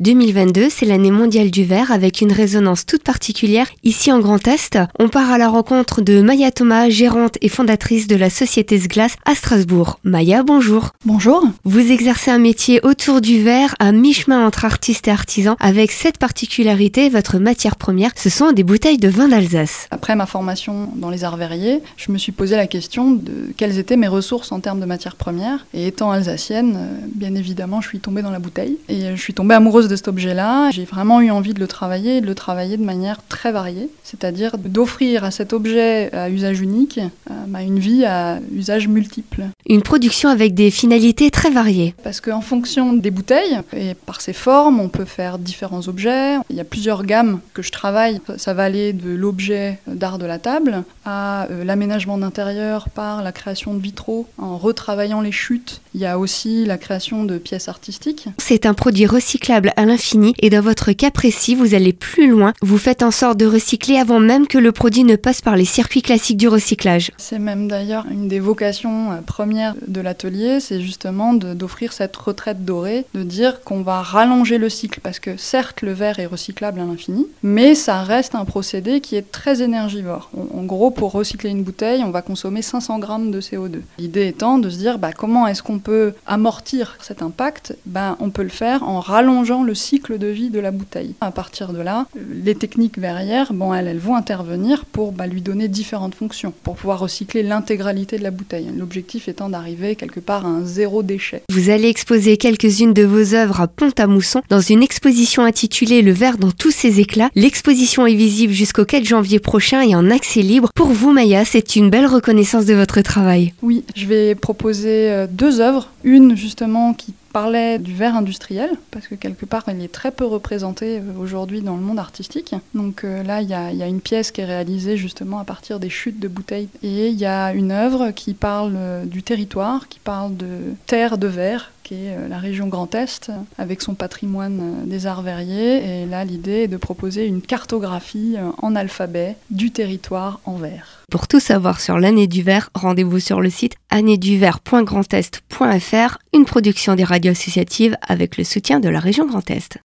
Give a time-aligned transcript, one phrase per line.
[0.00, 4.78] 2022, c'est l'année mondiale du verre avec une résonance toute particulière ici en Grand Est.
[4.98, 9.16] On part à la rencontre de Maya Thomas, gérante et fondatrice de la société Sglass
[9.26, 10.00] à Strasbourg.
[10.02, 10.92] Maya, bonjour.
[11.04, 11.46] Bonjour.
[11.64, 16.16] Vous exercez un métier autour du verre à mi-chemin entre artistes et artisans avec cette
[16.16, 19.86] particularité, votre matière première, ce sont des bouteilles de vin d'Alsace.
[19.90, 23.78] Après ma formation dans les arts verriers, je me suis posé la question de quelles
[23.78, 25.66] étaient mes ressources en termes de matière première.
[25.74, 28.78] Et étant alsacienne, euh, bien évidemment, je suis tombée dans la bouteille.
[28.88, 30.70] Et je suis tombée amoureuse de cet objet-là.
[30.70, 33.88] J'ai vraiment eu envie de le travailler et de le travailler de manière très variée.
[34.04, 39.44] C'est-à-dire d'offrir à cet objet à usage unique euh, bah, une vie à usage multiple.
[39.68, 41.94] Une production avec des finalités très variées.
[42.02, 46.36] Parce qu'en fonction des bouteilles et par ses formes, on peut faire différents objets.
[46.48, 48.20] Il y a plusieurs gammes que je travaille.
[48.36, 53.32] Ça va aller de l'objet d'art de la table à euh, l'aménagement d'intérieur par la
[53.32, 55.80] création de vitraux en retravaillant les chutes.
[55.94, 58.28] Il y a aussi la création de pièces artistiques.
[58.38, 62.52] C'est un produit recyclable à l'infini et dans votre cas précis, vous allez plus loin.
[62.62, 65.64] Vous faites en sorte de recycler avant même que le produit ne passe par les
[65.64, 67.10] circuits classiques du recyclage.
[67.16, 72.64] C'est même d'ailleurs une des vocations euh, premières de l'atelier, c'est justement d'offrir cette retraite
[72.64, 76.80] dorée, de dire qu'on va rallonger le cycle parce que certes le verre est recyclable
[76.80, 80.30] à l'infini, mais ça reste un procédé qui est très énergivore.
[80.54, 83.80] En gros, pour recycler une bouteille, on va consommer 500 grammes de CO2.
[83.98, 88.30] L'idée étant de se dire bah, comment est-ce qu'on peut amortir cet impact bah, On
[88.30, 91.14] peut le faire en rallongeant le cycle de vie de la bouteille.
[91.20, 95.40] À partir de là, les techniques verrières, bon, elles, elles vont intervenir pour bah, lui
[95.40, 98.68] donner différentes fonctions, pour pouvoir recycler l'intégralité de la bouteille.
[98.76, 101.42] L'objectif étant d'arriver quelque part à un zéro déchet.
[101.50, 106.38] Vous allez exposer quelques-unes de vos œuvres à Pont-à-Mousson dans une exposition intitulée Le verre
[106.38, 107.30] dans tous ses éclats.
[107.34, 110.70] L'exposition est visible jusqu'au 4 janvier prochain et en accès libre.
[110.74, 113.52] Pour vous, Maya, c'est une belle reconnaissance de votre travail.
[113.62, 115.69] Oui, je vais proposer euh, deux œuvres.
[116.04, 120.26] Une justement qui parlait du verre industriel, parce que quelque part, il est très peu
[120.26, 122.54] représenté euh, aujourd'hui dans le monde artistique.
[122.74, 125.90] Donc euh, là, il y, a, une pièce qui est réalisée justement à partir des
[125.90, 126.68] chutes de bouteilles.
[126.82, 131.18] Et il y a une œuvre qui parle euh, du territoire, qui parle de terre
[131.18, 136.02] de verre, qui est la région Grand Est, avec son patrimoine des arts verriers.
[136.02, 141.00] Et là, l'idée est de proposer une cartographie en alphabet du territoire en verre.
[141.10, 147.02] Pour tout savoir sur l'année du verre, rendez-vous sur le site annéeduvert.grandest.fr, une production des
[147.02, 149.78] radios associatives avec le soutien de la région Grand Est.